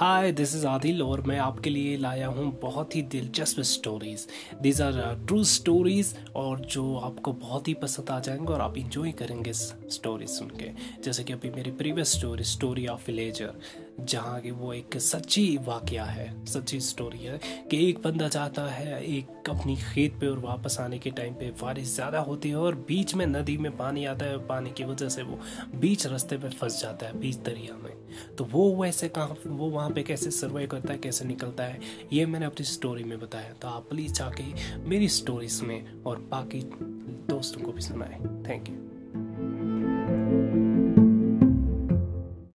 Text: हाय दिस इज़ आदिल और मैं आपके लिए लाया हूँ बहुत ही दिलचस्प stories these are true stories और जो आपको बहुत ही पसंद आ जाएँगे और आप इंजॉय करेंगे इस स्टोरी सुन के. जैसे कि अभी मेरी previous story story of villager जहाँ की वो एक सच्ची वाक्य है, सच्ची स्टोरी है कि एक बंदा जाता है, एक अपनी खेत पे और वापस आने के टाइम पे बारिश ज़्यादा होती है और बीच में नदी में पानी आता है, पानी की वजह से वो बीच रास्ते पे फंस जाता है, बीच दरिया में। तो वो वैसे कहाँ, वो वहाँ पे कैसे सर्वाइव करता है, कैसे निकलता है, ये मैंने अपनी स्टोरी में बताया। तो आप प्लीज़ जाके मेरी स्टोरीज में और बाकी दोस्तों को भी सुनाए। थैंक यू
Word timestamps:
हाय 0.00 0.32
दिस 0.32 0.54
इज़ 0.56 0.66
आदिल 0.66 1.02
और 1.02 1.20
मैं 1.20 1.38
आपके 1.38 1.70
लिए 1.70 1.96
लाया 1.96 2.28
हूँ 2.28 2.58
बहुत 2.62 2.96
ही 2.96 3.02
दिलचस्प 3.02 3.60
stories 3.60 4.26
these 4.62 4.80
are 4.82 5.24
true 5.26 5.44
stories 5.44 6.14
और 6.36 6.60
जो 6.60 6.96
आपको 6.96 7.32
बहुत 7.32 7.68
ही 7.68 7.74
पसंद 7.74 8.10
आ 8.10 8.20
जाएँगे 8.20 8.52
और 8.52 8.60
आप 8.60 8.76
इंजॉय 8.76 9.12
करेंगे 9.12 9.50
इस 9.50 9.74
स्टोरी 9.90 10.26
सुन 10.26 10.48
के. 10.48 10.70
जैसे 11.02 11.24
कि 11.24 11.32
अभी 11.32 11.50
मेरी 11.50 11.70
previous 11.70 12.12
story 12.12 12.44
story 12.44 12.86
of 12.86 13.06
villager 13.06 13.52
जहाँ 14.04 14.40
की 14.40 14.50
वो 14.50 14.72
एक 14.72 14.96
सच्ची 14.96 15.58
वाक्य 15.66 16.00
है, 16.00 16.44
सच्ची 16.46 16.80
स्टोरी 16.80 17.18
है 17.18 17.38
कि 17.70 17.88
एक 17.88 17.98
बंदा 18.02 18.28
जाता 18.28 18.62
है, 18.62 19.02
एक 19.04 19.50
अपनी 19.50 19.76
खेत 19.76 20.18
पे 20.20 20.26
और 20.26 20.38
वापस 20.38 20.76
आने 20.80 20.98
के 20.98 21.10
टाइम 21.10 21.34
पे 21.34 21.50
बारिश 21.62 21.94
ज़्यादा 21.94 22.18
होती 22.20 22.48
है 22.48 22.56
और 22.56 22.74
बीच 22.88 23.14
में 23.14 23.26
नदी 23.26 23.56
में 23.58 23.76
पानी 23.76 24.04
आता 24.04 24.24
है, 24.24 24.38
पानी 24.46 24.70
की 24.70 24.84
वजह 24.84 25.08
से 25.08 25.22
वो 25.22 25.38
बीच 25.74 26.06
रास्ते 26.06 26.36
पे 26.36 26.48
फंस 26.48 26.80
जाता 26.82 27.06
है, 27.06 27.18
बीच 27.20 27.36
दरिया 27.36 27.76
में। 27.76 27.92
तो 28.36 28.44
वो 28.44 28.74
वैसे 28.82 29.08
कहाँ, 29.08 29.36
वो 29.46 29.70
वहाँ 29.70 29.90
पे 29.90 30.02
कैसे 30.02 30.30
सर्वाइव 30.30 30.68
करता 30.68 30.92
है, 30.92 30.98
कैसे 30.98 31.24
निकलता 31.24 31.64
है, 31.64 31.80
ये 32.12 32.26
मैंने 32.26 32.46
अपनी 32.46 32.66
स्टोरी 32.66 33.04
में 33.04 33.18
बताया। 33.20 33.52
तो 33.52 33.68
आप 33.68 33.88
प्लीज़ 33.90 34.12
जाके 34.12 34.44
मेरी 34.88 35.08
स्टोरीज 35.08 35.60
में 35.60 36.02
और 36.02 36.18
बाकी 36.30 36.60
दोस्तों 37.30 37.62
को 37.62 37.72
भी 37.72 37.80
सुनाए। 37.80 38.18
थैंक 38.48 38.68
यू 38.68 39.59